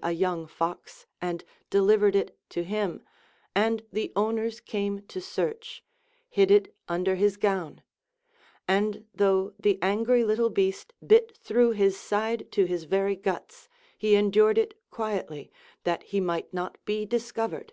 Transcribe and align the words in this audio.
a 0.00 0.12
young 0.12 0.46
fox 0.46 1.06
and 1.20 1.42
delivered 1.70 2.14
it 2.14 2.38
to 2.48 2.62
him, 2.62 3.02
and 3.52 3.82
the 3.92 4.12
owners 4.14 4.60
came 4.60 5.02
to 5.08 5.20
search, 5.20 5.82
hid 6.30 6.52
it 6.52 6.72
under 6.88 7.16
his 7.16 7.36
gown; 7.36 7.82
and 8.68 9.04
though 9.12 9.52
the 9.58 9.76
angry 9.82 10.22
little 10.22 10.50
beast 10.50 10.94
bit 11.04 11.36
through 11.38 11.72
his 11.72 11.98
side 11.98 12.46
to 12.52 12.64
his 12.64 12.84
very 12.84 13.16
guts, 13.16 13.68
he 13.98 14.14
en 14.14 14.30
dured 14.30 14.56
it 14.56 14.80
quietly, 14.88 15.50
that 15.82 16.04
he 16.04 16.20
might 16.20 16.54
not 16.54 16.78
be 16.84 17.04
discovered. 17.04 17.72